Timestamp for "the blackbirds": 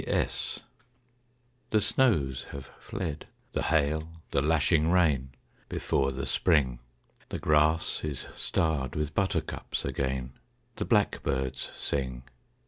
10.77-11.71